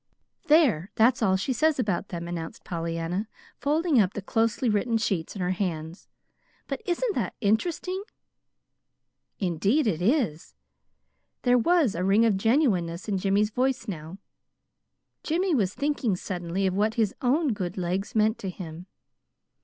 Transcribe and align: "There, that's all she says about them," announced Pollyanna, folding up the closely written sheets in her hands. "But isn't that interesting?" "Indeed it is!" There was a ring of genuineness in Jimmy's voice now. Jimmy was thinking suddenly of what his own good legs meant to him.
"There, 0.47 0.89
that's 0.95 1.21
all 1.21 1.37
she 1.37 1.53
says 1.53 1.77
about 1.77 2.07
them," 2.07 2.27
announced 2.27 2.63
Pollyanna, 2.63 3.27
folding 3.59 4.01
up 4.01 4.15
the 4.15 4.21
closely 4.23 4.67
written 4.67 4.97
sheets 4.97 5.35
in 5.35 5.43
her 5.43 5.51
hands. 5.51 6.07
"But 6.65 6.81
isn't 6.87 7.13
that 7.13 7.35
interesting?" 7.39 8.01
"Indeed 9.37 9.85
it 9.85 10.01
is!" 10.01 10.55
There 11.43 11.59
was 11.59 11.93
a 11.93 12.03
ring 12.03 12.25
of 12.25 12.35
genuineness 12.35 13.07
in 13.07 13.19
Jimmy's 13.19 13.51
voice 13.51 13.87
now. 13.87 14.17
Jimmy 15.21 15.53
was 15.53 15.75
thinking 15.75 16.15
suddenly 16.15 16.65
of 16.65 16.73
what 16.73 16.95
his 16.95 17.13
own 17.21 17.53
good 17.53 17.77
legs 17.77 18.15
meant 18.15 18.39
to 18.39 18.49
him. 18.49 18.87